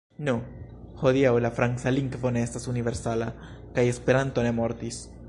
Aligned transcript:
Nu, 0.27 0.33
hodiaŭ 1.01 1.33
la 1.47 1.51
franca 1.59 1.93
lingvo 1.97 2.33
ne 2.39 2.45
estas 2.47 2.67
universala, 2.73 3.29
kaj 3.77 3.85
Esperanto 3.95 4.47
ne 4.49 4.59
mortis. 4.63 4.99